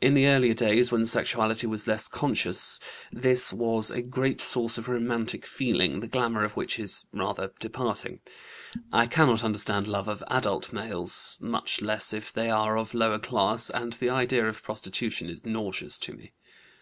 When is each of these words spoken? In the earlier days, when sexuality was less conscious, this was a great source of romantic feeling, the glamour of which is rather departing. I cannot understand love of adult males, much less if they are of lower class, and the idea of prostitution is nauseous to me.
In 0.00 0.14
the 0.14 0.26
earlier 0.26 0.54
days, 0.54 0.90
when 0.90 1.04
sexuality 1.04 1.66
was 1.66 1.86
less 1.86 2.08
conscious, 2.08 2.80
this 3.12 3.52
was 3.52 3.90
a 3.90 4.00
great 4.00 4.40
source 4.40 4.78
of 4.78 4.88
romantic 4.88 5.44
feeling, 5.44 6.00
the 6.00 6.08
glamour 6.08 6.44
of 6.44 6.56
which 6.56 6.78
is 6.78 7.04
rather 7.12 7.52
departing. 7.60 8.20
I 8.90 9.06
cannot 9.06 9.44
understand 9.44 9.86
love 9.86 10.08
of 10.08 10.24
adult 10.28 10.72
males, 10.72 11.36
much 11.42 11.82
less 11.82 12.14
if 12.14 12.32
they 12.32 12.48
are 12.48 12.78
of 12.78 12.94
lower 12.94 13.18
class, 13.18 13.68
and 13.68 13.92
the 13.92 14.08
idea 14.08 14.48
of 14.48 14.62
prostitution 14.62 15.28
is 15.28 15.44
nauseous 15.44 15.98
to 15.98 16.14
me. 16.14 16.32